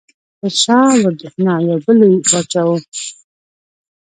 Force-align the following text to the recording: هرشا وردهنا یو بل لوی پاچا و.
هرشا 0.41 0.79
وردهنا 1.01 1.55
یو 1.67 1.77
بل 1.85 1.95
لوی 2.01 2.21
پاچا 2.29 2.63
و. 2.67 2.69